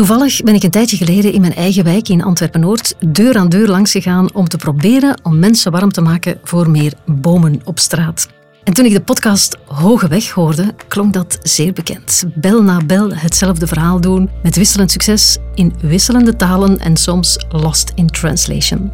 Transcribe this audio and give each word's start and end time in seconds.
Toevallig 0.00 0.42
ben 0.42 0.54
ik 0.54 0.62
een 0.62 0.70
tijdje 0.70 0.96
geleden 0.96 1.32
in 1.32 1.40
mijn 1.40 1.54
eigen 1.54 1.84
wijk 1.84 2.08
in 2.08 2.22
Antwerpen-Noord 2.22 2.94
deur 3.06 3.36
aan 3.36 3.48
deur 3.48 3.68
langs 3.68 3.90
gegaan 3.90 4.34
om 4.34 4.48
te 4.48 4.56
proberen 4.56 5.20
om 5.22 5.38
mensen 5.38 5.72
warm 5.72 5.92
te 5.92 6.00
maken 6.00 6.38
voor 6.44 6.70
meer 6.70 6.92
bomen 7.06 7.60
op 7.64 7.78
straat. 7.78 8.28
En 8.64 8.72
toen 8.72 8.84
ik 8.84 8.92
de 8.92 9.00
podcast 9.00 9.56
Hoge 9.66 10.08
Weg 10.08 10.30
hoorde, 10.30 10.74
klonk 10.88 11.12
dat 11.12 11.38
zeer 11.42 11.72
bekend. 11.72 12.24
Bel 12.34 12.62
na 12.62 12.84
bel 12.86 13.14
hetzelfde 13.14 13.66
verhaal 13.66 14.00
doen, 14.00 14.30
met 14.42 14.56
wisselend 14.56 14.90
succes 14.90 15.38
in 15.54 15.74
wisselende 15.80 16.36
talen 16.36 16.78
en 16.78 16.96
soms 16.96 17.44
lost 17.48 17.92
in 17.94 18.06
translation. 18.06 18.92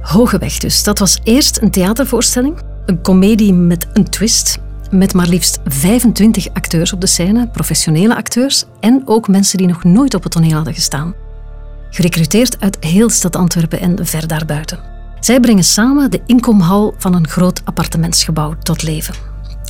Hoge 0.00 0.38
Weg 0.38 0.58
dus, 0.58 0.82
dat 0.82 0.98
was 0.98 1.20
eerst 1.22 1.62
een 1.62 1.70
theatervoorstelling, 1.70 2.58
een 2.86 3.02
komedie 3.02 3.52
met 3.52 3.88
een 3.92 4.10
twist, 4.10 4.58
met 4.90 5.14
maar 5.14 5.26
liefst 5.26 5.60
25 5.64 6.48
acteurs 6.52 6.92
op 6.92 7.00
de 7.00 7.06
scène, 7.06 7.48
professionele 7.48 8.16
acteurs 8.16 8.64
en 8.80 9.02
ook 9.04 9.28
mensen 9.28 9.58
die 9.58 9.66
nog 9.66 9.84
nooit 9.84 10.14
op 10.14 10.22
het 10.22 10.32
toneel 10.32 10.54
hadden 10.54 10.74
gestaan. 10.74 11.14
Gerecruiteerd 11.90 12.60
uit 12.60 12.84
heel 12.84 13.10
stad 13.10 13.36
Antwerpen 13.36 13.80
en 13.80 14.06
ver 14.06 14.26
daarbuiten. 14.26 14.78
Zij 15.20 15.40
brengen 15.40 15.64
samen 15.64 16.10
de 16.10 16.20
inkomhal 16.26 16.94
van 16.98 17.14
een 17.14 17.28
groot 17.28 17.60
appartementsgebouw 17.64 18.54
tot 18.62 18.82
leven. 18.82 19.14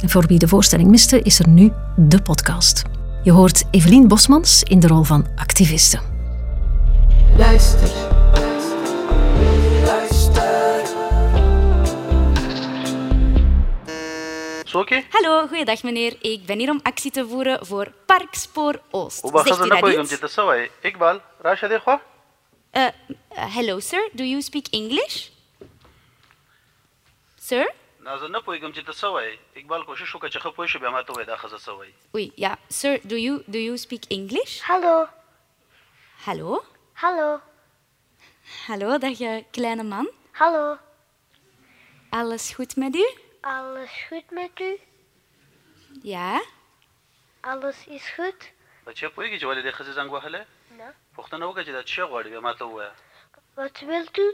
En 0.03 0.11
voor 0.11 0.27
wie 0.27 0.39
de 0.39 0.49
voorstelling 0.49 0.89
miste, 0.89 1.23
is 1.23 1.39
er 1.39 1.49
nu 1.49 1.73
de 1.97 2.23
podcast. 2.23 2.83
Je 3.23 3.33
hoort 3.33 3.65
Evelien 3.71 4.09
Bosmans 4.09 4.63
in 4.63 4.81
de 4.81 4.87
rol 4.87 5.03
van 5.03 5.27
activiste. 5.37 5.99
Luister. 7.37 7.91
Zo 14.70 14.80
oké? 14.80 15.04
Hallo, 15.10 15.48
goeiedag 15.48 15.84
meneer. 15.84 16.16
Ik 16.22 16.46
ben 16.46 16.60
hier 16.60 16.70
om 16.70 16.80
actie 16.84 17.12
te 17.12 17.28
voeren 17.28 17.66
voor 17.66 17.92
Parkspoor 18.06 18.82
Oost. 18.92 19.24
وبخزن 19.24 19.54
Zegt 19.56 19.60
u 19.66 19.68
نه 19.70 19.70
dat 19.70 19.84
پوهېږم 19.84 20.02
iets? 20.04 20.14
چې 20.14 20.20
ته 20.20 20.28
څه 20.28 20.42
وایې 20.48 20.86
اقبال 20.86 21.22
راشه 21.44 21.68
دې 21.70 21.82
خوا 21.84 22.00
Uh, 22.76 22.82
uh, 22.82 22.92
hello, 23.56 23.80
sir. 23.80 24.02
Do 24.14 24.24
you 24.24 24.42
speak 24.42 24.68
English? 24.72 25.16
Sir? 27.40 27.66
نه 28.06 28.18
زه 28.18 28.28
نه 28.28 28.40
پوهېږم 28.46 28.72
چې 28.76 28.84
ته 28.86 28.94
څه 28.94 29.08
وایې 29.14 29.34
اقبال 29.60 29.82
کوشش 29.86 30.10
وکړه 30.16 30.30
چې 30.34 30.40
ښه 30.44 30.50
پوه 30.56 30.68
شي 30.68 30.78
بیا 30.80 30.90
ما 30.90 31.02
ته 31.04 31.12
ووایه 31.14 31.28
دا 31.28 31.38
ښځه 31.38 31.58
څه 31.66 31.70
وایي 31.78 31.94
Oei, 32.16 32.32
ja. 32.38 32.52
Sir, 32.70 33.00
do 33.12 33.16
you, 33.16 33.44
do 33.48 33.58
you 33.68 33.78
speak 33.78 34.04
English? 34.10 34.54
Hallo, 34.70 35.08
Hallo? 36.26 36.64
hallo, 37.04 37.30
Hallo, 38.68 38.98
dag 38.98 39.20
eh, 39.22 39.44
kleine 39.52 39.84
man. 39.84 40.08
hallo. 40.42 40.78
Alles 42.10 42.54
goed 42.58 42.76
met 42.76 42.96
u? 42.96 43.06
Alles 43.44 43.90
goed 44.10 44.32
met 44.32 44.60
u? 44.60 44.78
Ja? 46.04 46.42
Alles 47.42 47.78
is 47.88 48.06
goed? 48.16 48.42
بچی 48.86 49.06
پوهېږي 49.08 49.38
چې 49.42 49.46
ولې 49.50 49.62
دې 49.66 49.72
ښځې 49.78 49.92
زنګ 49.98 50.10
وهلی 50.12 50.44
نه. 50.78 50.94
پوښتنه 51.18 51.44
وکړه 51.46 51.64
چې 51.68 51.72
دا 51.78 51.84
څه 51.84 52.02
غواړي 52.10 52.30
بیا 52.30 52.40
ما 52.40 52.54
ته 52.54 52.66
ووایه 52.66 52.94
Wat 53.58 53.80
wilt 53.80 54.18
u? 54.18 54.28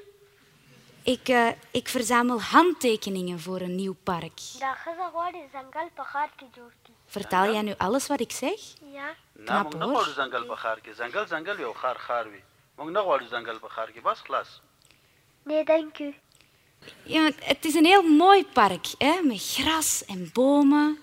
Ik, 1.04 1.30
eh, 1.30 1.52
ik 1.72 1.88
verzamel 1.90 2.42
handtekeningen 2.42 3.40
voor 3.40 3.62
een 3.62 3.76
nieuw 3.76 3.96
park. 4.04 4.38
دا 4.60 4.74
ښځه 4.84 5.06
غواړي 5.14 5.42
ځنګل 5.56 5.88
په 5.98 6.04
ښار 6.12 6.30
کې 6.38 6.46
جوړ 6.58 6.72
کړي. 6.84 6.94
Vertaal 7.16 7.52
jij 7.54 7.62
nu 7.62 7.74
alles 7.78 8.08
wat 8.08 8.20
ik 8.20 8.32
zeg? 8.32 8.60
یا 8.82 9.16
نه 9.34 9.46
knap 9.46 9.66
موږ 9.66 9.76
نه 9.78 9.86
hoor. 9.86 9.94
غواړو 9.96 10.14
ځنګل 10.20 10.44
په 10.52 10.56
ښار 10.62 10.78
کې 10.84 10.92
ځنګل 11.00 11.26
ځنګل 11.34 11.56
وي 11.58 11.64
او 11.66 11.74
ښار 11.74 11.98
ښار 12.08 12.26
وي 12.32 12.44
موږ 12.78 12.90
نه 12.96 13.02
غواړو 13.06 13.26
ځنګل 13.34 13.58
په 13.60 13.70
ښار 13.70 13.90
کې 13.94 14.02
بس 14.02 14.20
خلاص 14.28 14.62
Nee, 15.46 15.64
dank 15.64 16.00
u. 16.00 16.14
Ja, 17.04 17.32
het 17.40 17.66
is 17.66 17.76
een 17.76 17.86
heel 17.86 18.04
mooi 18.04 18.46
park, 18.46 18.86
hè? 18.98 19.22
met 19.22 19.42
gras 19.54 20.06
en 20.06 20.30
bomen. 20.34 21.00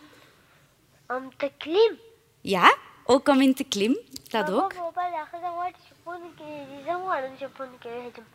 Om 1.09 1.37
te 1.37 1.51
klim. 1.59 1.99
Ja, 2.41 2.75
ook 3.05 3.29
om 3.29 3.41
in 3.41 3.55
te 3.55 3.65
klimmen. 3.65 4.01
Dat 4.29 4.47
بابا 4.47 4.63
ook. 4.63 4.75
بابا 4.75 5.11
دا 5.11 5.25
ښځه 5.31 5.49
غواړي 5.57 5.77
چې 5.85 5.93
په 6.05 6.11
ونو 6.11 6.31
کې 6.39 6.45
وي. 6.69 6.85
زه 6.85 6.93
هم 6.93 7.03
غواړم 7.09 7.33
چې 7.41 7.47
په 7.57 7.63
ونو 7.65 7.79
کې 7.83 7.89
وهجم. 7.89 8.27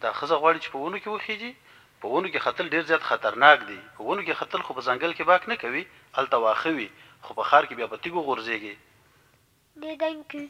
دا 0.00 0.12
ښځه 0.12 0.34
غواړي 0.42 0.58
چې 0.62 0.70
په 0.72 0.78
ونو 0.78 0.98
کې 0.98 1.08
وخیږي 1.14 1.52
په 2.00 2.06
ونو 2.08 2.28
کې 2.28 2.38
ختل 2.46 2.66
ډېر 2.74 2.82
زیات 2.90 3.02
خطرناک 3.02 3.58
دی 3.68 3.78
په 3.96 4.02
ونو 4.06 4.22
کې 4.22 4.38
ختل 4.40 4.60
خو 4.62 4.74
په 4.74 4.82
ځنګل 4.88 5.12
کې 5.16 5.24
باک 5.30 5.48
نه 5.48 5.56
کوي 5.56 5.86
هلته 6.16 6.36
واښه 6.36 6.70
وي 6.76 6.88
خو 7.24 7.34
په 7.38 7.42
ښار 7.48 7.64
کې 7.68 7.74
بیا 7.78 7.86
په 7.92 7.98
تیږو 8.02 8.26
غورځېږي 8.28 8.74
Nee, 9.74 9.96
dank 9.96 10.32
u. 10.32 10.48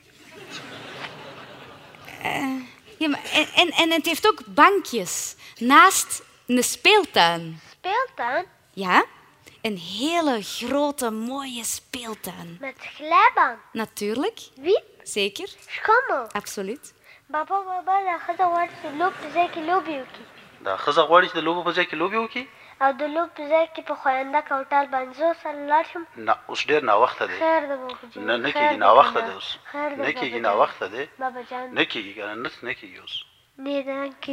Ja, 2.98 3.08
maar 3.08 3.24
en, 3.32 3.46
en, 3.54 3.70
en 3.70 3.90
het 3.90 4.06
heeft 4.06 4.26
ook 4.26 4.42
bankjes 4.46 5.36
naast 5.58 6.22
een 6.46 6.62
speeltuin. 6.64 7.60
Speeltuin 7.70 8.44
Ja, 8.74 9.04
een 9.62 9.76
hele 9.76 10.42
grote, 10.42 11.10
mooie 11.10 11.64
speeltuin. 11.64 12.56
met 12.60 12.74
glijbaan. 12.96 13.56
Natuurlijk, 13.72 14.38
Wiep, 14.56 14.84
zeker, 15.02 15.48
schommel. 15.68 16.26
absoluut. 16.32 16.92
بابا 17.26 17.60
بابا 17.62 17.96
دا 18.08 18.16
ښځه 18.26 18.44
غواړي 18.52 18.70
چې 18.82 18.88
لوب 18.98 19.12
په 19.22 19.28
ځای 19.34 19.48
کې 19.52 19.60
لوبې 19.70 19.94
وکړي. 20.02 20.24
دا 20.64 20.76
ښځه 20.84 21.02
غواړي 21.08 21.26
چې 21.30 21.34
د 21.34 21.40
لوبو 21.46 21.62
په 21.62 21.72
ځای 21.76 21.86
کې 21.86 21.94
لوبې 22.02 22.18
وکړي 22.24 22.44
او 22.82 22.92
د 23.00 23.02
لوب 23.14 23.28
په 23.36 23.42
ځای 23.52 23.66
کې 23.74 23.82
په 23.88 23.94
خوینده 24.00 24.40
کوټال 24.48 24.86
باندې 24.94 25.14
زه 25.20 25.34
سره 25.42 25.58
لاړ 25.72 25.84
شم. 25.92 26.04
نه 26.16 26.34
اوس 26.48 26.60
ډېر 26.70 26.82
ناوخته 26.90 27.24
دی 27.26 27.38
خیر 27.38 27.62
ده 27.70 27.76
بابا 27.76 28.06
جان. 28.12 28.24
نه 28.26 28.36
نه 28.36 28.50
خیر 28.52 28.62
کېږي 28.62 28.72
ده 28.72 28.84
ناوخته 28.84 29.20
کنه. 29.20 29.26
دی 29.28 29.32
اوس 29.34 29.48
خیر 29.72 29.90
ده 29.90 29.96
نه 29.96 30.04
بابا 30.04 30.20
کېږي 30.20 30.32
جان. 30.32 30.42
ناوخته 30.42 30.86
دی 30.94 31.04
بابا 31.18 31.42
جان. 31.50 31.66
نه 31.74 31.84
کېږي 31.92 32.12
که 32.16 32.22
نه 32.28 32.34
نه 32.34 32.50
نه 32.62 32.72
کېږي 32.74 32.98
اوس 33.00 33.14
Nee, 33.64 33.82
dank 33.84 34.24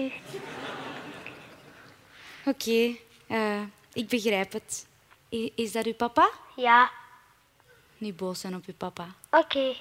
Oké, 2.46 2.96
eh, 3.26 3.62
ik 3.92 4.08
begrijp 4.08 4.52
het. 4.52 4.86
I- 5.30 5.52
Is 5.54 5.72
dat 5.72 5.86
uw 5.86 5.94
papa? 5.94 6.30
Ja, 6.56 6.90
Niet 7.98 8.16
boos 8.16 8.40
zijn 8.40 8.54
op 8.54 8.64
uw 8.66 8.74
papa. 8.74 9.14
oké. 9.30 9.76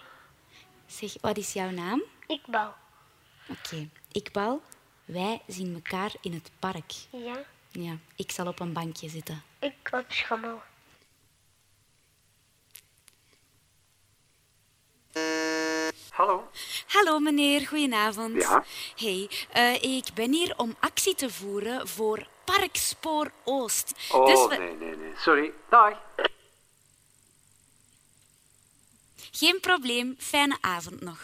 Zeg, 0.85 1.13
wat 1.21 1.37
is 1.37 1.53
jouw 1.53 1.69
naam? 1.69 2.03
Ik 2.27 2.41
bouw. 2.45 2.73
Oké, 3.49 3.89
Iqbal, 4.11 4.61
wij 5.05 5.41
zien 5.47 5.73
elkaar 5.73 6.11
in 6.21 6.33
het 6.33 6.51
park. 6.59 6.91
Ja, 7.09 7.43
Ja, 7.71 7.97
ik 8.15 8.31
zal 8.31 8.47
op 8.47 8.59
een 8.59 8.73
bankje 8.73 9.09
zitten. 9.09 9.43
ik 9.59 9.89
op 9.91 10.05
schommel. 10.07 10.61
Hallo. 16.09 16.49
Hallo 16.87 17.19
meneer, 17.19 17.67
goedenavond. 17.67 18.41
Ja? 18.41 18.63
Hey, 18.95 19.29
eh, 19.51 19.83
ik 19.97 20.05
ben 20.13 20.31
hier 20.33 20.53
om 20.57 20.75
actie 20.79 21.15
te 21.15 21.29
voeren 21.29 21.87
voor 21.87 22.27
Parkspoor 22.45 23.31
Oost. 23.43 23.93
Oh, 24.11 24.25
Dus 24.25 24.47
we- 24.47 24.63
nee, 24.63 24.75
nee, 24.75 24.95
nee. 24.97 25.11
Sorry. 25.17 25.51
Dag. 25.69 25.97
Geen 29.31 29.59
probleem, 29.59 30.15
fijne 30.17 30.57
avond 30.61 31.01
nog. 31.01 31.19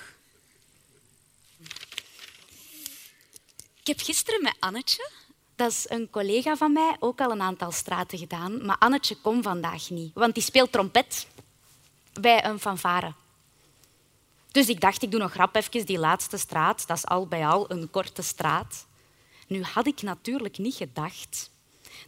Ik 3.82 3.88
heb 3.98 4.00
gisteren 4.00 4.42
met 4.44 4.56
Annetje, 4.60 5.10
dat 5.56 5.72
is 5.72 5.86
een 5.90 6.10
collega 6.10 6.56
van 6.58 6.74
mij, 6.74 6.96
ook 7.00 7.22
al 7.22 7.32
een 7.32 7.42
aantal 7.42 7.72
straten 7.72 8.18
gedaan. 8.18 8.66
Maar 8.66 8.78
Annetje 8.78 9.16
komt 9.16 9.44
vandaag 9.44 9.90
niet, 9.90 10.14
want 10.14 10.34
die 10.34 10.44
speelt 10.44 10.72
trompet 10.72 11.28
bij 12.14 12.46
een 12.46 12.60
fanfare. 12.60 13.14
Dus 14.52 14.68
ik 14.70 14.82
dacht, 14.82 15.02
ik 15.02 15.12
doe 15.12 15.20
nog 15.20 15.34
rap 15.34 15.56
even 15.56 15.86
die 15.86 16.00
laatste 16.00 16.38
straat. 16.38 16.88
Dat 16.88 16.98
is 16.98 17.06
al 17.06 17.28
bij 17.28 17.48
al 17.48 17.72
een 17.72 17.90
korte 17.90 18.22
straat. 18.22 18.86
Nu 19.50 19.64
had 19.64 19.88
ik 19.88 20.02
natuurlijk 20.02 20.58
niet 20.58 20.76
gedacht 20.76 21.52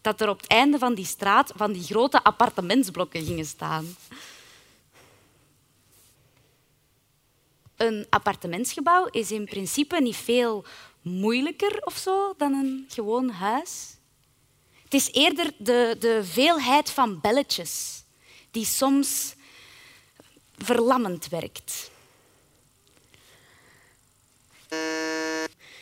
dat 0.02 0.22
er 0.22 0.29
op 0.29 0.41
het 0.41 0.50
einde 0.50 0.78
van 0.78 0.94
die 0.94 1.06
straat 1.06 1.52
van 1.56 1.72
die 1.72 1.84
grote 1.84 2.24
appartementsblokken 2.24 3.25
gingen 3.25 3.46
staan. 3.46 3.96
Een 7.75 8.06
appartementsgebouw 8.09 9.06
is 9.06 9.31
in 9.31 9.46
principe 9.46 10.02
niet 10.02 10.16
veel 10.16 10.66
moeilijker 11.02 11.81
of 11.84 11.97
zo 11.97 12.34
dan 12.38 12.53
een 12.53 12.85
gewoon 12.90 13.29
huis. 13.29 13.96
Het 14.84 14.94
is 14.94 15.12
eerder 15.12 15.52
de, 15.58 15.96
de 16.00 16.23
veelheid 16.23 16.90
van 16.90 17.22
belletjes 17.22 18.03
die 18.52 18.66
soms 18.66 19.35
verlammend 20.58 21.28
werkt. 21.28 21.91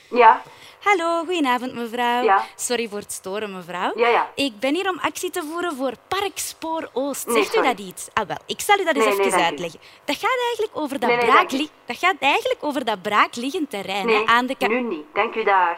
Ja. 0.10 0.44
Hallo, 0.80 1.24
goedenavond 1.26 1.74
mevrouw. 1.74 2.24
Ja. 2.24 2.46
Sorry 2.56 2.88
voor 2.90 3.00
het 3.00 3.12
storen 3.12 3.56
mevrouw. 3.56 3.92
Ja, 3.96 4.08
ja. 4.08 4.30
Ik 4.36 4.60
ben 4.60 4.74
hier 4.76 4.90
om 4.90 5.00
actie 5.02 5.30
te 5.30 5.44
voeren 5.52 5.76
voor 5.76 5.94
Parkspoor 6.08 6.90
Oost. 6.94 7.28
Nee, 7.28 7.44
Zegt 7.44 7.56
u 7.56 7.62
dat 7.62 7.80
iets? 7.80 8.08
Ah 8.14 8.28
wel, 8.28 8.38
ik 8.46 8.62
zal 8.62 8.80
u 8.80 8.84
dat 8.86 8.96
eens 8.96 9.06
Nee, 9.06 9.18
nee, 9.18 9.26
even 9.26 9.44
uitleggen. 9.44 9.80
Dat 10.06 10.16
gaat 10.16 10.38
eigenlijk 10.48 10.78
over 10.78 11.00
dat 11.00 11.10
Nee, 11.10 11.18
nee, 11.18 11.26
braak 11.26 11.50
dat 11.86 11.98
gaat 11.98 12.16
eigenlijk 12.20 12.64
over 12.64 12.86
dat 12.86 13.02
braakliggend 13.02 13.70
terrein 13.70 14.08
hè, 14.08 14.14
Nee, 14.18 14.28
aan 14.28 14.46
de 14.46 14.56
ka- 14.56 14.68
nu 14.68 14.82
niet. 14.82 15.06
Dank 15.14 15.36
u, 15.36 15.44
dag. 15.44 15.78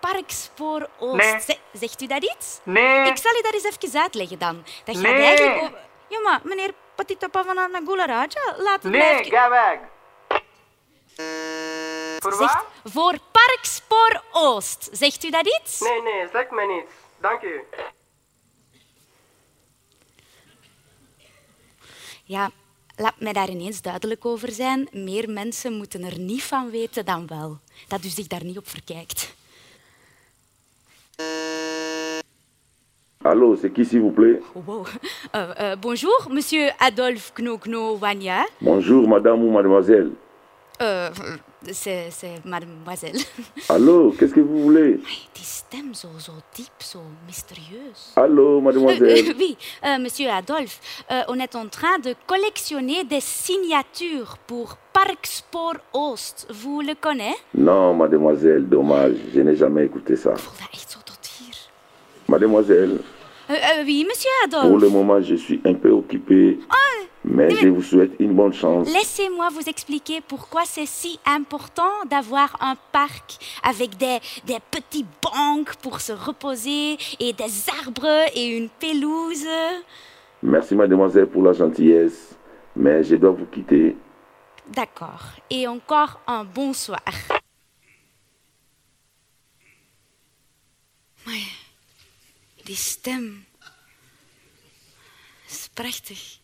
Parkspoor 0.00 0.88
Oost. 0.98 1.16
Nee. 1.16 1.40
Ze- 1.40 1.58
zegt 1.72 2.02
u 2.02 2.06
dat 2.06 2.22
iets? 2.22 2.60
Nee. 2.62 3.06
Ik 3.08 3.16
zal 3.16 3.32
u 3.38 3.42
dat 3.42 3.52
eens 3.54 3.64
even 3.76 4.00
uitleggen 4.00 4.38
dan. 4.38 4.64
Dat 4.84 4.94
gaat 4.96 5.12
Nee. 5.12 5.22
eigenlijk 5.22 5.62
over... 5.62 5.78
Ja, 6.08 6.20
maar 6.20 6.40
meneer 6.42 6.74
Patitapa 6.94 7.44
van 7.44 7.54
Nagula 7.54 8.06
Raja, 8.06 8.54
laat 8.56 8.82
het 8.82 8.92
Nee, 8.92 9.24
ga 9.24 9.50
weg. 9.50 9.78
Voor 12.24 12.32
Zegt, 12.32 12.54
wat? 12.54 12.92
voor 12.92 13.18
Parkspoor 13.32 14.22
Oost. 14.32 14.88
Zegt 14.92 15.24
u 15.24 15.30
dat 15.30 15.60
iets? 15.60 15.80
Nee, 15.80 16.02
nee, 16.02 16.28
zeg 16.32 16.50
me 16.50 16.66
niets. 16.66 16.92
Dank 17.20 17.42
u. 17.42 17.60
Ja, 22.24 22.50
Laat 22.96 23.20
mij 23.20 23.32
daar 23.32 23.48
ineens 23.50 23.82
duidelijk 23.82 24.24
over 24.24 24.50
zijn. 24.50 24.88
Meer 24.92 25.30
mensen 25.30 25.72
moeten 25.72 26.02
er 26.04 26.18
niet 26.18 26.42
van 26.42 26.70
weten 26.70 27.04
dan 27.04 27.26
wel. 27.26 27.58
Dat 27.88 28.04
u 28.04 28.08
zich 28.08 28.26
daar 28.26 28.44
niet 28.44 28.58
op 28.58 28.68
verkijkt. 28.68 29.34
Allô, 33.22 33.56
c'est 33.56 33.72
qui 33.72 33.84
s'il 33.84 34.00
vous 34.00 34.14
plaît 34.14 34.42
Wow. 34.66 34.86
Euh, 35.34 35.50
euh, 35.60 35.76
bonjour, 35.80 36.26
monsieur 36.28 36.74
Adolphe 36.78 37.32
Knokno 37.32 37.98
Wanya. 37.98 38.46
Bonjour 38.58 39.08
madame 39.08 39.42
ou 39.44 39.50
mademoiselle. 39.50 40.10
Euh, 40.82 41.10
c'est, 41.70 42.08
c'est 42.10 42.44
mademoiselle. 42.44 43.16
Allô, 43.68 44.12
qu'est-ce 44.18 44.34
que 44.34 44.40
vous 44.40 44.62
voulez? 44.62 44.98
Die 45.36 45.44
stem 45.44 45.94
zo, 45.94 46.08
zo 46.18 46.32
diep, 46.54 46.82
zo 46.82 47.00
mysterieus. 47.26 48.12
Allô, 48.16 48.58
Euh, 48.58 48.60
mademoiselle 48.60 49.28
euh, 49.28 49.34
oui, 49.38 49.56
euh, 49.84 49.98
monsieur 50.00 50.28
Adolphe, 50.30 50.80
euh, 51.12 51.22
on 51.28 51.38
est 51.38 51.54
en 51.54 51.68
train 51.68 51.98
de 52.00 52.14
collectionner 52.26 53.04
des 53.04 53.20
signatures 53.20 54.36
pour 54.48 54.76
Parc 54.92 55.26
Sport 55.26 55.76
Oost. 55.94 56.48
Vous 56.50 56.80
le 56.80 56.94
connaissez? 57.00 57.38
Non, 57.54 57.94
mademoiselle, 57.94 58.68
dommage, 58.68 59.14
je 59.32 59.40
n'ai 59.40 59.54
jamais 59.56 59.84
écouté 59.84 60.16
ça. 60.16 60.34
Mademoiselle, 62.28 62.98
Euh, 63.50 63.52
euh, 63.52 63.82
oui, 63.84 64.06
monsieur 64.08 64.30
pour 64.50 64.58
Adolphe. 64.62 64.82
le 64.82 64.88
moment, 64.88 65.20
je 65.20 65.34
suis 65.34 65.60
un 65.66 65.74
peu 65.74 65.90
occupé, 65.90 66.58
mais 67.24 67.50
je 67.50 67.68
vous 67.68 67.82
souhaite 67.82 68.12
une 68.18 68.34
bonne 68.34 68.52
chance. 68.52 68.92
Laissez-moi 68.92 69.48
vous 69.50 69.68
expliquer 69.68 70.20
pourquoi 70.20 70.62
c'est 70.64 70.86
si 70.86 71.18
important 71.24 71.92
d'avoir 72.10 72.56
un 72.60 72.76
parc 72.92 73.38
avec 73.62 73.96
des, 73.96 74.18
des 74.46 74.58
petits 74.70 75.06
bancs 75.22 75.74
pour 75.82 76.00
se 76.00 76.12
reposer 76.12 76.96
et 77.20 77.32
des 77.32 77.70
arbres 77.82 78.28
et 78.34 78.56
une 78.56 78.68
pelouse. 78.68 79.46
Merci 80.42 80.74
mademoiselle 80.74 81.26
pour 81.26 81.42
la 81.42 81.52
gentillesse, 81.52 82.36
mais 82.76 83.02
je 83.02 83.16
dois 83.16 83.30
vous 83.30 83.46
quitter. 83.46 83.96
D'accord. 84.68 85.24
Et 85.50 85.66
encore 85.66 86.20
un 86.26 86.44
bonsoir. 86.44 87.00
Maar 91.24 91.56
die 92.64 92.76
stem 92.76 93.46
is 95.48 95.68
prachtig. 95.74 96.43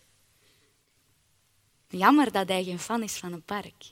Jammer 1.90 2.32
dat 2.32 2.48
hij 2.48 2.64
geen 2.64 2.78
fan 2.78 3.02
is 3.02 3.16
van 3.16 3.32
een 3.32 3.42
park. 3.42 3.84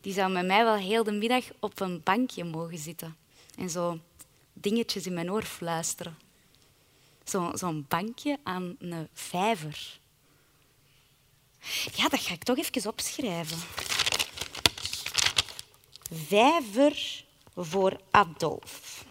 Die 0.00 0.12
zou 0.12 0.32
met 0.32 0.46
mij 0.46 0.64
wel 0.64 0.74
heel 0.76 1.04
de 1.04 1.12
middag 1.12 1.44
op 1.58 1.80
een 1.80 2.00
bankje 2.02 2.44
mogen 2.44 2.78
zitten 2.78 3.16
en 3.58 3.70
zo 3.70 3.98
dingetjes 4.52 5.06
in 5.06 5.14
mijn 5.14 5.30
oor 5.32 5.42
fluisteren. 5.42 6.18
Zo- 7.24 7.50
Zo'n 7.54 7.84
bankje 7.88 8.38
aan 8.42 8.76
een 8.78 9.08
vijver. 9.12 9.98
Ja, 11.94 12.08
dat 12.08 12.20
ga 12.20 12.32
ik 12.34 12.42
toch 12.44 12.58
even 12.58 12.90
opschrijven. 12.90 13.58
Vijver 16.12 17.24
voor 17.56 18.00
Adolf. 18.10 19.04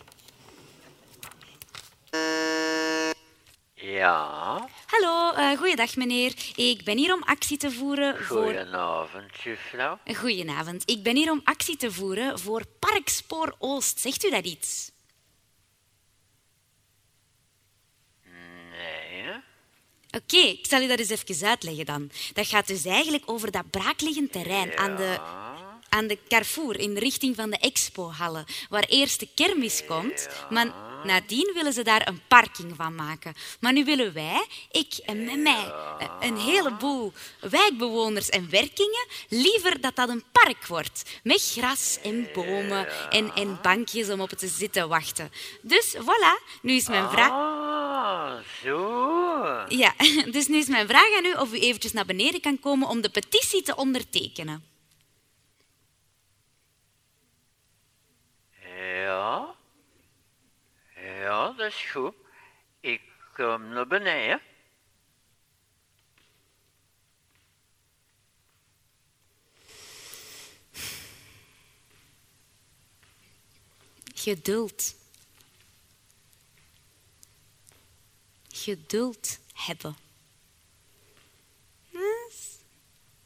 Ja, 3.82 4.70
Hallo, 4.86 5.32
eh 5.32 5.58
goeiedag 5.58 5.96
meneer. 5.96 6.34
Ik 6.56 6.84
ben 6.84 6.98
hier 6.98 7.14
om 7.14 7.24
actie 7.24 7.58
te 7.58 7.72
voeren 7.72 8.24
voor... 8.24 8.44
goedenavond, 8.44 9.42
juffrouw. 9.44 10.00
Goedenavond. 10.16 10.90
Ik 10.90 11.04
ben 11.04 11.16
hier 11.16 11.32
om 11.32 11.42
actie 11.44 11.78
te 11.78 11.92
voeren 11.92 12.40
voor 12.40 12.64
Parkspoor 12.80 13.56
Oost. 13.60 14.00
Zegt 14.00 14.26
u 14.26 14.30
dat 14.30 14.46
iets? 14.46 14.92
Nee? 18.24 19.34
Oké, 20.12 20.38
ik 20.38 20.66
zal 20.66 20.82
u 20.82 20.88
dat 20.88 21.00
eens 21.00 21.10
even 21.10 21.48
uitleggen 21.48 21.86
dan. 21.86 22.12
Dat 22.34 22.48
gaat 22.48 22.68
dus 22.68 22.86
eigenlijk 22.86 23.24
over 23.26 23.52
dat 23.52 23.70
braakliggend 23.70 24.32
terrein 24.32 24.78
aan, 24.78 24.96
de, 24.96 25.20
aan 25.90 26.08
de 26.08 26.20
Carrefour 26.28 26.80
in 26.80 26.94
de 26.94 27.00
richting 27.00 27.36
van 27.36 27.50
de 27.50 27.58
expohallen, 27.58 28.46
waar 28.70 28.84
eerst 28.84 29.20
de 29.20 29.28
kermis 29.36 29.86
komt, 29.86 30.30
maar 30.50 30.89
nadien 31.04 31.52
willen 31.54 31.74
ze 31.74 31.84
daar 31.84 32.08
een 32.08 32.22
parking 32.28 32.74
van 32.76 32.96
maken. 32.96 33.34
Maar 33.60 33.74
nu 33.74 33.86
willen 33.86 34.14
wij, 34.14 34.46
ik 34.72 34.94
en 35.06 35.24
met 35.24 35.40
mij, 35.40 35.74
een 36.20 36.38
heleboel 36.38 37.14
wijkbewoners 37.40 38.30
en 38.30 38.50
werkingen, 38.50 39.08
liever 39.30 39.82
dat 39.82 39.96
dat 39.96 40.10
een 40.10 40.24
park 40.32 40.68
wordt, 40.68 41.20
met 41.24 41.52
gras 41.56 42.00
en 42.04 42.30
bomen 42.34 42.88
en, 43.10 43.34
en 43.34 43.60
bankjes 43.62 44.10
om 44.10 44.22
op 44.22 44.30
te 44.30 44.48
zitten 44.48 44.90
wachten. 44.90 45.32
Dus 45.62 45.96
voilà, 45.96 46.60
nu 46.62 46.74
is 46.74 46.88
mijn 46.88 47.10
vraag... 47.10 47.32
Ah, 47.32 48.34
zo. 48.64 49.66
Ja, 49.68 49.94
dus 50.36 50.48
nu 50.48 50.58
is 50.58 50.68
mijn 50.68 50.88
vraag 50.88 51.18
aan 51.18 51.26
u 51.26 51.34
of 51.34 51.54
u 51.54 51.60
eventjes 51.60 51.92
naar 51.92 52.06
beneden 52.06 52.42
kan 52.42 52.60
komen 52.60 52.88
om 52.88 53.02
de 53.02 53.10
petitie 53.10 53.62
te 53.62 53.76
ondertekenen. 53.76 54.64
Ja. 58.70 59.56
Dat 61.40 61.60
is 61.60 61.90
goed. 61.92 62.14
Ik 62.80 63.02
kom 63.34 63.70
naar 63.70 63.88
beneden. 63.88 64.42
Geduld. 74.14 74.96
Geduld 78.48 79.40
hebben. 79.54 79.98
Dat 81.92 82.02
is, 82.30 82.58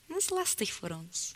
dat 0.05 0.17
is 0.17 0.29
lastig 0.29 0.73
voor 0.73 0.89
ons. 0.89 1.35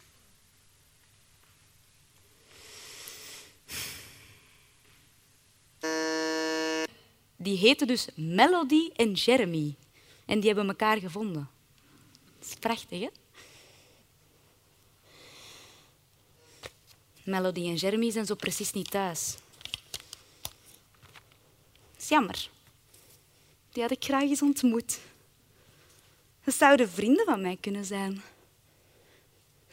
Die 7.47 7.57
heten 7.57 7.87
dus 7.87 8.07
Melody 8.15 8.89
en 8.95 9.11
Jeremy. 9.11 9.75
En 10.25 10.39
die 10.39 10.49
hebben 10.49 10.67
elkaar 10.67 10.97
gevonden. 10.97 11.49
Dat 12.39 12.47
is 12.47 12.55
prachtig, 12.55 12.99
hè? 12.99 13.09
Melody 17.23 17.67
en 17.67 17.75
Jeremy 17.75 18.11
zijn 18.11 18.25
zo 18.25 18.35
precies 18.35 18.71
niet 18.71 18.91
thuis. 18.91 19.35
Dat 20.41 22.01
is 22.01 22.07
jammer. 22.07 22.49
Die 23.71 23.81
had 23.81 23.91
ik 23.91 24.03
graag 24.03 24.21
eens 24.21 24.41
ontmoet. 24.41 24.99
Dat 26.43 26.55
zouden 26.55 26.89
vrienden 26.89 27.25
van 27.25 27.41
mij 27.41 27.57
kunnen 27.61 27.85
zijn. 27.85 28.21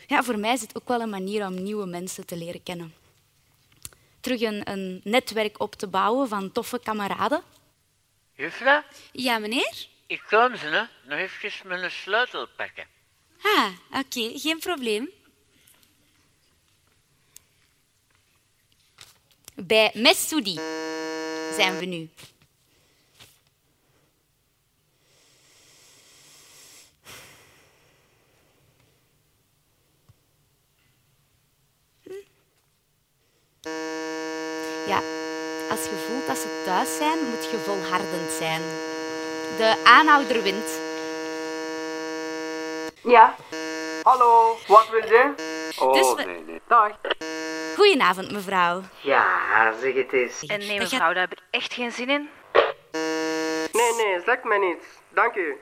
Ja, 0.06 0.22
voor 0.22 0.38
mij 0.38 0.52
is 0.52 0.60
het 0.60 0.76
ook 0.76 0.88
wel 0.88 1.00
een 1.00 1.10
manier 1.10 1.46
om 1.46 1.62
nieuwe 1.62 1.86
mensen 1.86 2.26
te 2.26 2.36
leren 2.36 2.62
kennen. 2.62 2.94
Terug 4.20 4.40
een, 4.40 4.70
een 4.70 5.00
netwerk 5.04 5.60
op 5.60 5.74
te 5.74 5.86
bouwen 5.86 6.28
van 6.28 6.52
toffe 6.52 6.78
kameraden. 6.78 7.42
Juffrouw, 8.36 8.82
Ja, 9.12 9.38
meneer? 9.38 9.86
ik 10.06 10.22
kom 10.28 10.56
ze, 10.56 10.66
hè. 10.66 10.82
Nog 11.08 11.18
even 11.18 11.68
mijn 11.68 11.90
sleutel 11.90 12.48
pakken. 12.56 12.86
Ah, 13.42 13.70
oké, 13.90 14.38
geen 14.38 14.58
probleem. 14.58 15.10
Bij 19.54 19.90
Messoudi 19.94 20.54
zijn 21.56 21.78
we 21.78 21.84
nu. 21.84 22.10
Voelt 36.24 36.36
dat 36.36 36.36
ze 36.36 36.62
thuis 36.64 36.96
zijn, 36.96 37.18
moet 37.18 37.50
je 37.50 37.56
volhardend 37.58 38.30
zijn. 38.38 38.62
De 39.56 39.82
aanhouder 39.84 40.42
wint. 40.42 40.80
Ja. 43.02 43.34
Hallo, 44.02 44.56
wat 44.66 44.88
wil 44.90 45.00
je? 45.06 45.34
Oh, 45.78 45.92
Dus 45.92 46.14
we- 46.14 46.24
nee, 46.24 46.40
nee. 46.46 46.60
Dag. 46.68 46.90
Goedenavond, 47.76 48.30
mevrouw. 48.32 48.82
Ja, 49.00 49.72
zeg 49.80 49.94
het 49.94 50.12
eens. 50.12 50.40
En 50.46 50.58
nee, 50.58 50.78
Dat 50.78 50.90
mevrouw, 50.90 51.12
daar 51.12 51.22
heb 51.22 51.32
ik 51.32 51.42
echt 51.50 51.74
geen 51.74 51.92
zin 51.92 52.10
in. 52.10 52.28
Nee, 53.72 53.92
nee, 53.96 54.20
zeg 54.26 54.42
mij 54.42 54.58
niets. 54.58 54.84
Dank 55.08 55.34
u. 55.34 55.56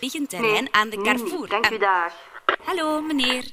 liggend 0.00 0.30
terrein 0.30 0.68
aan 0.74 0.88
de 0.90 1.02
Carrefour. 1.02 1.48
Dank 1.48 1.70
u, 1.70 1.78
dag. 1.78 2.12
Hallo, 2.64 3.00
meneer. 3.00 3.44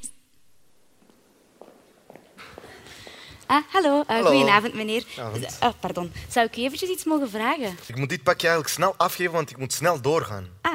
Ah, 3.49 3.63
hallo. 3.71 3.99
Eh, 4.01 4.07
Hallo. 4.07 4.29
Goedenavond, 4.29 4.73
meneer. 4.73 5.03
Avond. 5.19 5.57
Eh, 5.59 5.69
pardon. 5.79 6.11
Zou 6.27 6.45
ik 6.47 6.57
u 6.57 6.61
eventjes 6.61 6.89
iets 6.89 7.03
mogen 7.03 7.29
vragen? 7.29 7.77
Ik 7.85 7.95
moet 7.95 8.09
dit 8.09 8.23
pakje 8.23 8.47
eigenlijk 8.47 8.75
snel 8.75 8.93
afgeven, 8.97 9.33
want 9.33 9.49
ik 9.49 9.57
moet 9.57 9.73
snel 9.73 10.01
doorgaan. 10.01 10.47
Ah, 10.61 10.73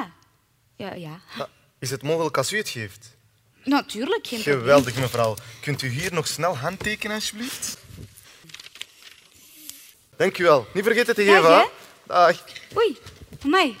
ja, 0.75 0.93
ja. 0.93 1.19
Ja, 1.37 1.47
Is 1.79 1.89
het 1.89 2.03
mogelijk 2.03 2.37
als 2.37 2.51
u 2.51 2.57
het 2.57 2.69
geeft? 2.69 3.15
Natuurlijk, 3.63 4.27
geen 4.27 4.41
probleem. 4.41 4.59
Geweldig, 4.61 4.95
mevrouw. 4.95 5.35
Kunt 5.61 5.81
u 5.81 5.87
hier 5.87 6.13
nog 6.13 6.27
snel 6.27 6.57
handtekenen, 6.57 7.15
alsjeblieft? 7.15 7.77
Dank 10.17 10.37
u 10.37 10.43
wel. 10.43 10.67
Niet 10.73 10.83
vergeten 10.83 11.15
te 11.15 11.23
Dag, 11.25 11.35
geven, 11.35 11.55
hè? 11.57 11.63
Dag. 12.03 12.43
Oei, 12.77 12.97
amai. 13.43 13.77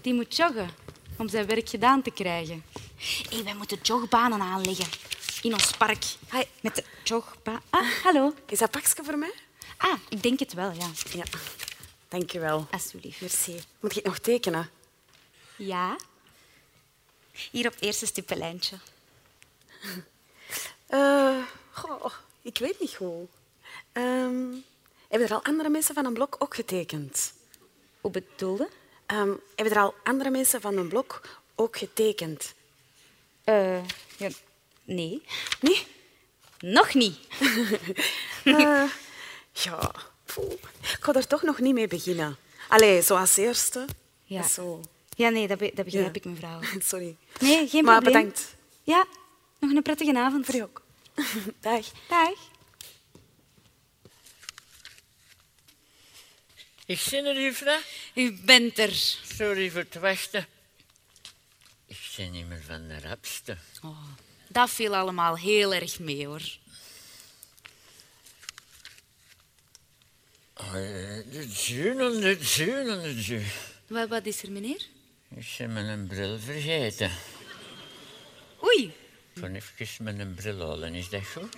Die 0.00 0.14
moet 0.14 0.36
joggen. 0.36 0.70
om 1.16 1.28
zijn 1.28 1.46
werk 1.46 1.68
gedaan 1.68 2.02
te 2.02 2.10
krijgen. 2.10 2.62
Hé, 3.30 3.42
wij 3.42 3.54
moeten 3.54 3.78
jogbanen 3.82 4.40
aanleggen 4.40 4.86
in 5.42 5.52
ons 5.52 5.76
park. 5.76 6.04
Hi. 6.30 6.42
Met 6.60 6.74
de 6.74 6.84
jogbaan. 7.02 7.62
Ah, 7.70 7.88
hallo. 8.02 8.34
Is 8.46 8.58
dat 8.58 8.70
pakje 8.70 9.04
voor 9.04 9.18
mij? 9.18 9.32
Ah, 9.76 9.98
ik 10.08 10.22
denk 10.22 10.38
het 10.38 10.52
wel, 10.52 10.72
ja. 10.72 10.90
Ja. 11.12 11.24
Dank 12.08 12.30
je 12.30 12.38
wel. 12.38 12.66
Alsjeblieft. 12.70 13.20
Merci. 13.20 13.52
Moet 13.80 13.90
ik 13.90 13.96
het 13.96 14.04
nog 14.04 14.18
tekenen? 14.18 14.70
Ja. 15.56 15.96
Hier 17.50 17.66
op 17.66 17.74
het 17.74 17.82
eerste 17.82 18.06
stippenlijntje. 18.06 18.76
Eh, 20.86 21.36
goh, 21.70 22.12
ik 22.42 22.58
weet 22.58 22.80
niet 22.80 22.94
goed. 22.94 23.28
Ehm, 23.92 24.54
hebben 25.08 25.28
er 25.28 25.34
al 25.34 25.44
andere 25.44 25.68
mensen 25.68 25.94
van 25.94 26.04
een 26.04 26.12
blok 26.12 26.36
ook 26.38 26.54
getekend? 26.54 27.32
Hoe 28.00 28.10
bedoelde? 28.10 28.68
Ehm, 29.06 29.32
hebben 29.54 29.74
er 29.74 29.82
al 29.82 29.94
andere 30.04 30.30
mensen 30.30 30.60
van 30.60 30.76
een 30.76 30.88
blok 30.88 31.20
ook 31.54 31.76
getekend? 31.76 32.54
Eh, 33.44 33.84
ja, 34.16 34.28
nee. 34.94 35.22
Nee? 35.60 35.86
Nog 36.58 36.94
niet. 36.94 37.18
Eh, 38.44 38.84
ja, 39.52 39.92
poeh. 40.24 40.52
ik 40.82 40.96
ga 41.00 41.12
er 41.14 41.26
toch 41.26 41.42
nog 41.42 41.58
niet 41.58 41.74
mee 41.74 41.86
beginnen. 41.88 42.36
Allee, 42.68 43.02
zo 43.02 43.16
als 43.16 43.36
eerste. 43.36 43.86
Ja. 44.24 44.42
Zo. 44.48 44.80
Ja, 45.16 45.28
nee, 45.28 45.46
dat, 45.48 45.58
be- 45.58 45.70
dat 45.74 45.84
begrijp 45.84 46.06
Ja. 46.14 46.20
ik, 46.20 46.24
mevrouw. 46.24 46.60
Sorry. 46.90 47.16
Nee, 47.40 47.68
geen 47.68 47.84
maar 47.84 48.00
probleem. 48.00 48.22
bedankt. 48.22 48.54
Ja, 48.82 49.06
nog 49.58 49.70
een 49.70 49.82
prettige 49.82 50.18
avond. 50.18 50.46
Voor 50.46 50.60
ook. 50.62 50.82
Dag. 51.60 51.86
Dag. 52.08 52.32
Ik 56.86 56.98
zin 56.98 57.24
er, 57.24 57.40
juffrouw. 57.42 57.78
U 58.14 58.32
bent 58.44 58.78
er. 58.78 58.92
Sorry 59.36 59.70
voor 59.70 59.80
het 59.80 59.94
wachten. 59.94 60.46
Ik 61.86 61.98
ben 62.16 62.30
niet 62.30 62.46
meer 62.48 62.62
van 62.66 62.88
de 62.88 63.00
rapste. 63.00 63.56
Oh, 63.84 63.98
dat 64.52 64.70
viel 64.70 64.96
allemaal 64.96 65.36
heel 65.36 65.74
erg 65.74 65.98
mee, 65.98 66.26
hoor. 66.26 66.42
De 71.30 71.46
zunen, 71.48 72.20
de 72.20 72.38
zunen, 72.44 73.02
de 73.02 73.22
zunen. 73.22 73.46
Wat, 73.86 74.08
wat 74.08 74.26
is 74.26 74.42
er, 74.42 74.50
meneer? 74.52 74.86
Ik 75.36 75.54
ben 75.58 75.72
mijn 75.72 76.06
bril 76.06 76.38
vergeten. 76.38 77.10
Oei, 78.62 78.92
Ik 79.34 79.42
kon 79.42 79.54
even 79.78 80.04
mijn 80.04 80.34
bril 80.34 80.60
halen, 80.60 80.94
is 80.94 81.08
dat 81.08 81.26
goed? 81.26 81.56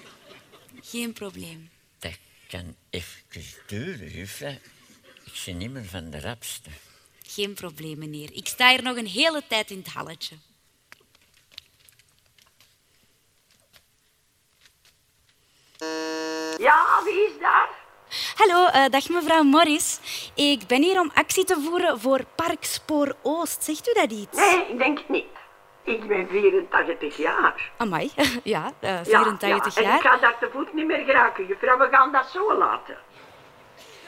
geen 0.82 1.12
probleem. 1.12 1.70
Dat 1.98 2.12
kan 2.48 2.76
even 2.90 3.22
duren, 3.66 4.10
juffrouw. 4.10 4.58
Ik 5.24 5.42
ben 5.44 5.56
niet 5.56 5.70
meer 5.70 5.84
van 5.84 6.10
de 6.10 6.20
rapste. 6.20 6.70
Geen 7.26 7.54
probleem, 7.54 7.98
meneer. 7.98 8.32
Ik 8.32 8.46
sta 8.48 8.70
hier 8.70 8.82
nog 8.82 8.96
een 8.96 9.06
hele 9.06 9.42
tijd 9.48 9.70
in 9.70 9.78
het 9.78 9.86
halletje. 9.86 10.36
Ja, 16.62 17.00
wie 17.04 17.24
is 17.26 17.38
daar? 17.40 17.68
Hallo, 18.36 18.66
eh, 18.66 18.90
dag 18.90 19.08
mevrouw 19.08 19.42
Morris. 19.42 20.00
Ik 20.34 20.66
ben 20.66 20.82
hier 20.82 21.00
om 21.00 21.10
actie 21.14 21.44
te 21.44 21.60
voeren 21.64 22.00
voor 22.00 22.20
Park 22.34 22.64
Spoor 22.64 23.14
Oost. 23.22 23.64
Zegt 23.64 23.88
u 23.88 23.92
dat 23.92 24.10
iets? 24.12 24.36
Nee, 24.38 24.66
ik 24.68 24.78
denk 24.78 24.98
het 24.98 25.08
niet. 25.08 25.26
Ik 25.84 26.06
ben 26.08 26.28
84 26.28 27.16
jaar. 27.16 27.70
Amai, 27.78 28.10
ja, 28.54 28.72
eh, 28.80 29.04
Ja, 29.04 29.24
84 29.24 29.74
ja, 29.74 29.80
En 29.80 29.86
jaar. 29.88 29.96
ik 29.96 30.02
ga 30.02 30.16
daar 30.16 30.38
te 30.38 30.48
voet 30.52 30.72
niet 30.72 30.86
meer 30.86 31.04
geraken, 31.04 31.46
juffrouw. 31.46 31.78
We 31.78 31.88
gaan 31.90 32.12
dat 32.12 32.26
zo 32.32 32.54
laten. 32.58 32.96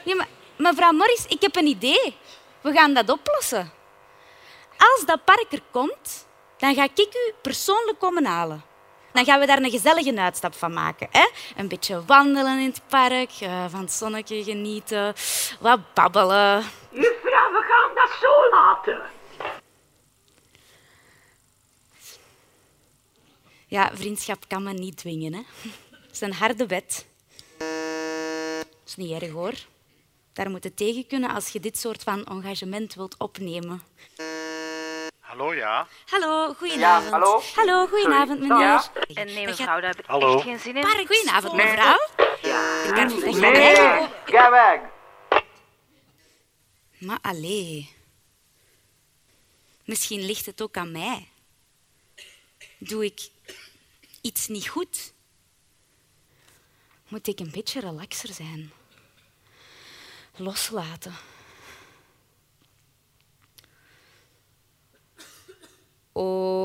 Ja, 0.03 0.15
maar 0.15 0.27
mevrouw 0.57 0.91
Morris, 0.91 1.25
ik 1.25 1.41
heb 1.41 1.55
een 1.55 1.67
idee. 1.67 2.17
We 2.61 2.71
gaan 2.71 2.93
dat 2.93 3.09
oplossen. 3.09 3.71
Als 4.77 5.05
dat 5.05 5.23
park 5.23 5.45
er 5.49 5.61
komt, 5.71 6.27
dan 6.57 6.73
ga 6.75 6.83
ik 6.83 6.99
u 7.15 7.33
persoonlijk 7.41 7.99
komen 7.99 8.25
halen. 8.25 8.63
Dan 9.15 9.25
gaan 9.25 9.39
we 9.39 9.45
daar 9.45 9.63
een 9.63 9.69
gezellige 9.69 10.19
uitstap 10.19 10.53
van 10.53 10.73
maken. 10.73 11.07
Hè? 11.11 11.29
Een 11.55 11.67
beetje 11.67 12.05
wandelen 12.05 12.59
in 12.59 12.69
het 12.69 12.81
park, 12.87 13.31
eh, 13.39 13.65
van 13.69 13.79
het 13.79 13.91
zonnetje 13.91 14.43
genieten, 14.43 15.13
wat 15.59 15.93
babbelen. 15.93 16.63
Juffrouw, 16.91 17.51
we 17.51 17.65
gaan 17.67 17.95
dat 17.95 18.09
zo 18.21 18.49
laten. 18.49 19.01
Ja, 23.67 23.91
vriendschap 23.93 24.47
kan 24.47 24.63
me 24.63 24.73
niet 24.73 24.97
dwingen. 24.97 25.33
Hè? 25.33 25.41
Het 26.05 26.11
is 26.11 26.21
een 26.21 26.33
harde 26.33 26.65
wet. 26.65 27.05
Dat 27.57 28.67
is 28.85 28.95
niet 28.95 29.21
erg 29.21 29.31
hoor. 29.31 29.53
Daar 30.33 30.49
moet 30.49 30.63
je 30.63 30.73
tegen 30.73 31.07
kunnen 31.07 31.29
als 31.29 31.49
je 31.49 31.59
dit 31.59 31.77
soort 31.77 32.03
van 32.03 32.25
engagement 32.25 32.93
wilt 32.93 33.15
opnemen. 33.17 33.81
Hallo, 35.35 35.53
ja? 35.53 35.87
Hallo, 36.09 36.53
goedenavond. 36.53 37.09
Ja, 37.09 37.19
hallo? 37.19 37.41
Hallo, 37.55 37.87
goedenavond, 37.87 38.39
meneer. 38.39 38.59
Ja. 38.59 38.83
En 39.13 39.25
nee, 39.25 39.45
mevrouw, 39.45 39.79
daar 39.79 39.89
heb 39.89 39.99
ik 39.99 40.05
Hallo. 40.05 40.33
echt 40.35 40.43
geen 40.43 40.59
zin 40.59 40.75
in. 40.75 40.81
Park, 40.81 41.07
goedenavond, 41.07 41.53
mevrouw. 41.53 42.07
Ja. 42.41 42.83
Ik 42.83 43.35
Nee, 43.35 44.07
ga 44.25 44.51
weg. 44.51 44.79
Maar 46.97 47.17
allee. 47.21 47.93
Misschien 49.85 50.21
ligt 50.25 50.45
het 50.45 50.61
ook 50.61 50.77
aan 50.77 50.91
mij. 50.91 51.27
Doe 52.77 53.05
ik 53.05 53.29
iets 54.21 54.47
niet 54.47 54.67
goed? 54.69 55.13
Moet 57.07 57.27
ik 57.27 57.39
een 57.39 57.51
beetje 57.51 57.79
relaxer 57.79 58.33
zijn? 58.33 58.71
Loslaten. 60.35 61.15
Obama. 66.15 66.55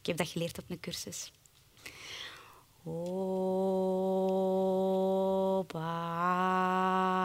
Ik 0.00 0.06
heb 0.06 0.16
dat 0.16 0.28
geleerd 0.28 0.58
op 0.58 0.64
een 0.68 0.80
cursus. 0.80 1.32
Oba. 2.84 3.28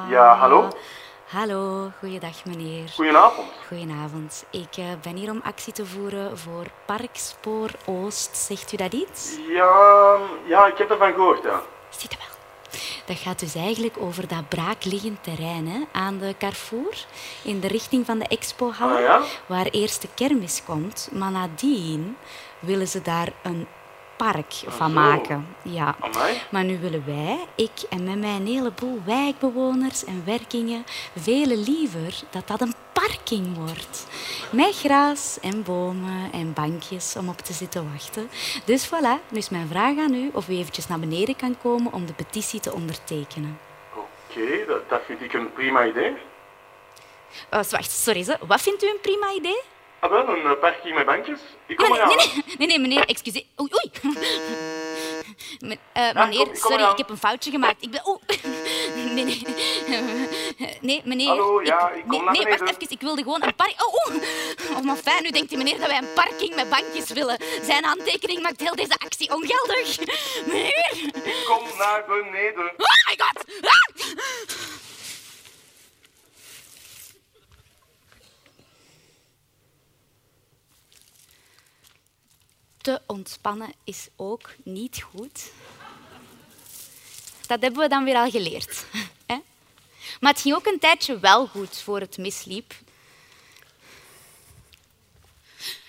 Ja, 0.10 0.36
hallo? 0.38 0.70
Hallo, 1.32 1.92
goeiedag 2.00 2.46
meneer. 2.46 2.90
Goedenavond. 2.90 3.48
Goedenavond. 3.68 4.46
Ik 4.50 4.78
eh, 4.78 4.86
ben 5.02 5.16
hier 5.16 5.30
om 5.32 5.42
actie 5.44 5.74
te 5.74 5.86
voeren 5.86 6.38
voor 6.38 6.66
Parkspoor 6.86 7.70
Oost. 7.86 8.38
Zegt 8.38 8.72
u 8.74 8.78
dat 8.78 8.94
iets? 8.94 9.38
Ja, 9.48 10.18
ja, 10.46 10.68
ik 10.68 10.78
heb 10.78 10.90
ervan 10.90 11.14
gehoord, 11.14 11.44
ja. 11.44 11.62
Ziet 11.90 12.14
u 12.14 12.16
wel. 12.18 12.40
Dat 13.06 13.18
gaat 13.18 13.40
dus 13.40 13.56
eigenlijk 13.56 13.96
over 14.00 14.28
dat 14.28 14.50
braakliggend 14.50 15.24
terrein 15.24 15.68
hè, 15.68 15.80
aan 15.92 16.18
de 16.18 16.36
Carrefour, 16.40 17.06
in 17.44 17.60
de 17.60 17.68
richting 17.68 18.06
van 18.06 18.20
de 18.20 18.28
expohal, 18.28 18.90
Ah, 18.90 19.00
ja? 19.02 19.22
waar 19.46 19.66
eerst 19.66 20.02
de 20.02 20.08
kermis 20.16 20.62
komt. 20.66 21.10
Maar 21.12 21.32
nadien 21.32 22.18
willen 22.60 22.88
ze 22.88 23.02
daar 23.02 23.28
een 23.44 23.68
park 24.24 24.54
van 24.68 24.94
maken. 24.94 25.56
Ja. 25.62 25.96
Amai. 26.00 26.42
Maar 26.50 26.64
nu 26.64 26.80
willen 26.80 27.04
wij, 27.06 27.46
ik 27.56 27.72
en 27.90 28.04
met 28.04 28.20
mij 28.20 28.36
een 28.36 28.48
heleboel 28.48 29.02
wijkbewoners 29.06 30.06
en 30.06 30.24
werkingen, 30.26 30.84
vele 31.16 31.58
liever 31.58 32.22
dat 32.30 32.48
dat 32.48 32.62
een 32.62 32.74
parking 32.94 33.56
wordt. 33.56 34.08
Met 34.52 34.76
gras 34.76 35.38
en 35.42 35.64
bomen 35.64 36.32
en 36.32 36.54
bankjes 36.54 37.16
om 37.16 37.30
op 37.30 37.38
te 37.38 37.54
zitten 37.54 37.92
wachten. 37.92 38.30
Dus 38.66 38.88
voilà, 38.88 39.30
nu 39.30 39.38
is 39.38 39.50
mijn 39.50 39.68
vraag 39.68 39.98
aan 39.98 40.14
u 40.14 40.30
of 40.34 40.50
u 40.50 40.58
eventjes 40.58 40.88
naar 40.88 41.00
beneden 41.00 41.36
kan 41.36 41.58
komen 41.62 41.94
om 41.94 42.06
de 42.06 42.14
petitie 42.14 42.60
te 42.60 42.74
ondertekenen. 42.74 43.60
Oké, 43.96 44.66
dat, 44.68 44.90
dat 44.90 45.02
vind 45.06 45.22
ik 45.22 45.34
een 45.34 45.54
prima 45.54 45.86
idee. 45.86 46.14
Wacht, 47.50 47.92
sorry, 47.92 48.26
wat 48.48 48.62
vindt 48.62 48.84
u 48.84 48.88
een 48.88 49.02
prima 49.02 49.34
idee? 49.34 49.62
Ah 50.02 50.10
wel, 50.10 50.28
een 50.28 50.46
eh, 50.46 50.60
parking 50.60 50.96
met 50.96 51.06
bankjes? 51.06 51.40
Ik 51.68 51.76
kom 51.78 51.90
Nee, 51.90 51.98
nee, 51.98 52.06
eraan. 52.08 52.18
nee, 52.18 52.44
nee, 52.46 52.56
nee, 52.58 52.68
nee, 52.68 52.80
meneer, 52.80 53.06
excuseer. 53.06 53.44
Oei, 53.62 53.70
oei. 53.74 54.14
Me- 55.60 55.78
eh, 55.94 56.12
Ja, 56.14 56.26
meneer, 56.26 56.38
kom- 56.38 56.48
kom 56.48 56.56
sorry, 56.56 56.84
ik 56.84 56.98
heb 56.98 57.10
een 57.10 57.18
foutje 57.18 57.52
gemaakt. 57.52 57.82
Ik 57.84 57.92
ben... 57.92 58.02
Oeh. 58.08 58.20
Nee, 59.16 59.24
nee. 59.24 59.44
Nee, 60.82 61.02
meneer. 61.06 61.28
Hallo, 61.28 61.62
ja, 61.64 61.90
ik 61.90 62.04
kom 62.08 62.24
naar 62.24 62.34
nee, 62.34 62.44
wacht 62.46 62.62
even. 62.62 62.90
Ik 62.90 63.02
wilde 63.02 63.22
gewoon 63.24 63.44
een 63.44 63.56
park... 63.56 63.74
Oh, 63.86 63.94
oeh. 64.14 64.24
Oh, 64.78 64.82
maar 64.84 64.96
fijn. 64.96 65.24
Nu 65.24 65.30
denkt 65.30 65.50
die 65.50 65.58
meneer 65.58 65.80
dat 65.80 65.88
wij 65.88 65.98
een 65.98 66.14
parking 66.16 66.56
met 66.56 66.70
bankjes 66.70 67.10
willen. 67.12 67.38
Zijn 67.64 67.86
aantekening 67.86 68.42
maakt 68.42 68.60
heel 68.60 68.76
deze 68.76 68.98
actie 68.98 69.34
ongeldig. 69.34 70.00
Meneer. 70.48 70.96
Ik 71.24 71.44
kom 71.46 71.64
naar 71.78 72.04
beneden. 72.08 72.64
Oh 72.78 73.08
my 73.08 73.16
god. 73.18 73.46
Ah! 73.62 74.06
Te 82.82 83.02
ontspannen 83.08 83.74
is 83.84 84.08
ook 84.16 84.50
niet 84.64 85.02
goed. 85.02 85.52
Dat 87.48 87.62
hebben 87.62 87.82
we 87.82 87.88
dan 87.88 88.04
weer 88.04 88.16
al 88.16 88.30
geleerd. 88.30 88.86
Hè? 89.32 89.38
Maar 90.20 90.32
het 90.32 90.42
ging 90.42 90.56
ook 90.56 90.66
een 90.66 90.80
tijdje 90.80 91.20
wel 91.20 91.48
goed 91.48 91.78
voor 91.78 92.00
het 92.00 92.18
misliep. 92.18 92.74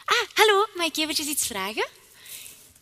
Ah, 0.04 0.28
hallo, 0.34 0.66
mag 0.74 0.86
ik 0.86 0.96
eventjes 0.96 1.26
iets 1.26 1.46
vragen? 1.46 1.88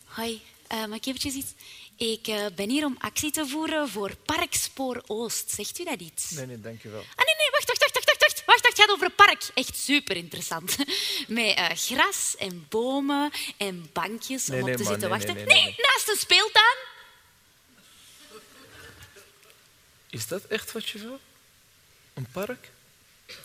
Hoi, 0.05 0.41
uh, 0.71 0.85
mag 0.85 0.97
ik 0.97 1.05
eventjes 1.05 1.33
iets... 1.33 1.53
Ik 1.95 2.27
uh, 2.27 2.45
ben 2.55 2.69
hier 2.69 2.85
om 2.85 2.95
actie 2.99 3.31
te 3.31 3.47
voeren 3.47 3.89
voor 3.89 4.15
Parkspoor 4.15 5.03
Oost. 5.07 5.51
Zegt 5.51 5.79
u 5.79 5.83
dat 5.83 5.99
iets? 5.99 6.29
Nee, 6.29 6.45
nee, 6.45 6.59
dank 6.59 6.83
wel. 6.83 6.99
Ah, 7.15 7.25
nee, 7.25 7.35
nee, 7.37 7.51
wacht, 7.51 7.67
wacht, 7.67 7.79
wacht, 7.79 7.93
wacht, 7.93 8.19
wacht. 8.19 8.45
Wacht, 8.45 8.60
het 8.71 8.79
gaat 8.79 8.89
over 8.89 9.05
een 9.05 9.15
park. 9.15 9.43
Echt 9.53 9.77
super 9.77 10.15
interessant. 10.15 10.77
Met 11.27 11.57
uh, 11.57 11.69
gras 11.73 12.35
en 12.37 12.65
bomen 12.69 13.31
en 13.57 13.89
bankjes 13.93 14.47
Nee, 14.47 14.59
om 14.59 14.65
nee, 14.65 14.73
op 14.73 14.81
te 14.81 14.87
zitten 14.87 15.09
nee, 15.09 15.17
wachten. 15.17 15.35
nee, 15.35 15.75
naast 15.77 16.09
een 16.09 16.17
speeltuin. 16.17 16.77
Is 20.09 20.27
dat 20.27 20.43
echt 20.43 20.71
wat 20.71 20.89
je 20.89 20.99
wil? 20.99 21.19
Een 22.13 22.27
park? 22.31 22.71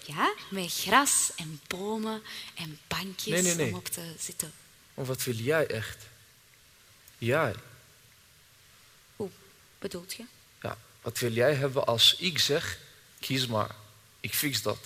Ja, 0.05 0.35
met 0.51 0.73
gras 0.73 1.31
en 1.37 1.61
bomen 1.67 2.23
en 2.55 2.79
bankjes 2.87 3.57
om 3.57 3.75
op 3.75 3.87
te 3.87 4.13
zitten. 4.19 4.53
Maar 4.95 5.05
wat 5.05 5.25
wil 5.25 5.35
jij 5.35 5.67
echt? 5.67 6.07
Jij? 7.19 7.55
Hoe 9.17 9.31
bedoelt 9.79 10.15
je? 10.15 10.25
Ja, 10.63 10.79
wat 11.03 11.19
wil 11.19 11.33
jij 11.33 11.55
hebben 11.55 11.87
als 11.87 12.17
ik 12.17 12.39
zeg, 12.39 12.79
kies 13.21 13.47
maar, 13.47 13.75
ik 14.21 14.35
fix 14.35 14.63
dat. 14.63 14.79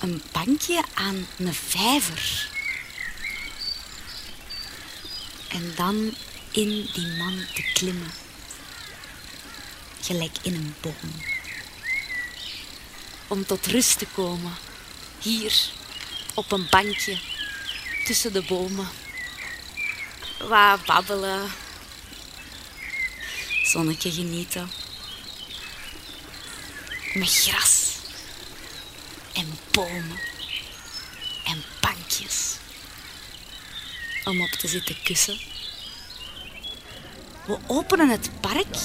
Een 0.00 0.22
bankje 0.32 0.84
aan 0.94 1.26
een 1.36 1.54
vijver. 1.54 2.48
En 5.48 5.72
dan 5.76 6.14
in 6.50 6.88
die 6.92 7.06
man 7.16 7.46
te 7.54 7.62
klimmen. 7.72 8.10
Gelijk 10.00 10.36
in 10.42 10.54
een 10.54 10.74
boom. 10.80 11.22
Om 13.26 13.46
tot 13.46 13.66
rust 13.66 13.98
te 13.98 14.06
komen. 14.14 14.52
Hier, 15.22 15.70
op 16.34 16.52
een 16.52 16.66
bankje, 16.70 17.18
tussen 18.04 18.32
de 18.32 18.42
bomen. 18.42 18.88
Wat 20.38 20.84
babbelen. 20.84 21.50
Zonnetje 23.62 24.12
genieten. 24.12 24.70
Met 27.14 27.30
gras. 27.30 27.97
En 29.78 29.84
bomen. 29.84 30.18
En 31.44 31.62
bankjes. 31.80 32.56
Om 34.24 34.42
op 34.42 34.48
te 34.48 34.68
zitten 34.68 34.96
kussen. 35.04 35.38
We 37.44 37.58
openen 37.66 38.08
het 38.08 38.30
park 38.40 38.76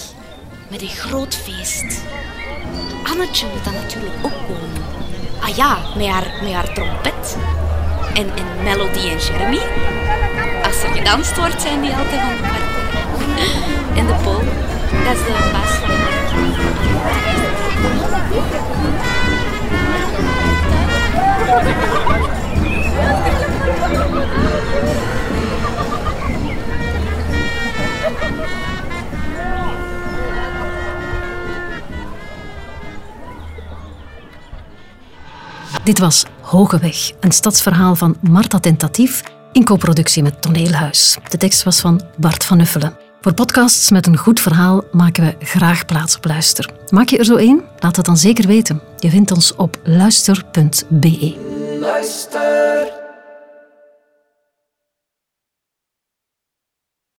met 0.69 0.81
een 0.81 0.87
groot 0.87 1.35
feest. 1.35 2.01
Annetje 3.03 3.47
moet 3.47 3.63
dan 3.63 3.73
natuurlijk 3.73 4.15
ook 4.21 4.47
komen. 4.47 4.83
Ah 5.39 5.55
ja, 5.55 5.95
met 5.95 6.07
haar, 6.07 6.43
met 6.43 6.53
haar 6.53 6.73
trompet. 6.73 7.37
En, 8.13 8.35
en 8.35 8.63
Melody 8.63 9.09
en 9.09 9.17
Jeremy. 9.17 9.61
Als 10.63 10.83
er 10.83 10.93
gedanst 10.93 11.35
wordt, 11.37 11.61
zijn 11.61 11.81
die 11.81 11.93
altijd 11.93 12.21
van 12.21 12.35
de 12.35 12.41
park. 12.41 12.71
En 13.97 14.07
de 14.07 14.13
Paul, 14.23 14.43
dat 15.03 15.15
is 15.15 15.25
de 15.25 15.49
baas 15.51 15.75
van 15.75 15.89
het 15.89 16.23
Dit 35.83 35.99
was 35.99 36.25
Hogeweg, 36.41 37.11
een 37.19 37.31
stadsverhaal 37.31 37.95
van 37.95 38.17
Marta 38.21 38.59
Tentatief 38.59 39.23
in 39.51 39.63
coproductie 39.63 40.23
met 40.23 40.41
Toneelhuis. 40.41 41.17
De 41.29 41.37
tekst 41.37 41.63
was 41.63 41.79
van 41.79 42.01
Bart 42.17 42.45
van 42.45 42.59
Uffelen. 42.59 43.02
Voor 43.23 43.33
podcasts 43.33 43.91
met 43.91 44.07
een 44.07 44.17
goed 44.17 44.39
verhaal 44.39 44.83
maken 44.91 45.23
we 45.23 45.45
graag 45.45 45.85
plaats 45.85 46.15
op 46.15 46.25
Luister. 46.25 46.69
Maak 46.89 47.09
je 47.09 47.17
er 47.17 47.25
zo 47.25 47.35
één? 47.35 47.63
Laat 47.79 47.95
het 47.95 48.05
dan 48.05 48.17
zeker 48.17 48.47
weten. 48.47 48.81
Je 48.97 49.09
vindt 49.09 49.31
ons 49.31 49.55
op 49.55 49.77
luister.be. 49.83 51.35
Luister. 51.79 53.02